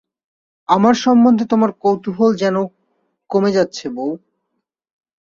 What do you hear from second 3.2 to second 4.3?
কমে যাচ্ছে বৌ।